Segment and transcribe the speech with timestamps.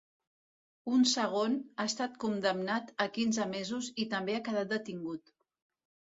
[0.91, 5.31] Un segon, ha estat condemnat a quinze mesos i també ha quedat detingut.